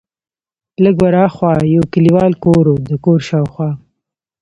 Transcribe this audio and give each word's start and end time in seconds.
لږ 0.83 0.95
ور 1.01 1.15
ها 1.21 1.25
خوا 1.35 1.53
یو 1.73 1.83
کلیوالي 1.93 2.37
کور 2.43 2.65
و، 2.69 2.75
د 2.89 2.91
کور 3.05 3.19
شاوخوا. 3.29 3.69